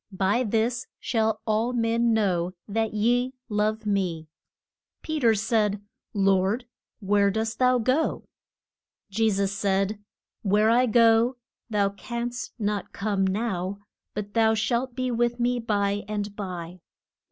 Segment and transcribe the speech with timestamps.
[0.17, 4.29] By this shall all men know that ye love me.
[5.03, 5.79] Pe ter said,
[6.15, 6.65] Lord,
[7.01, 8.25] where dost thou go?
[9.11, 10.03] Je sus said,
[10.41, 11.37] Where I go
[11.69, 13.77] thou canst not come now,
[14.15, 16.79] but thou shalt be with me by and by.